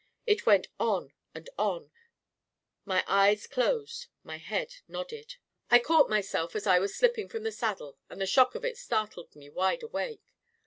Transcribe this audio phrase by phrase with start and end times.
[0.25, 1.91] It went on and on;
[2.85, 5.27] my eyes closed; my head nodded•..
[5.69, 8.79] I caught myself as I was slipping from the saddle and the shock of it
[8.79, 10.25] startled me wide awake.